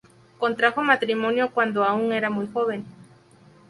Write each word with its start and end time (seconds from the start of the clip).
Contrajo 0.39 0.81
matrimonio 0.81 1.51
cuando 1.51 1.83
aún 1.83 2.11
era 2.11 2.31
muy 2.31 2.47
joven. 2.51 2.83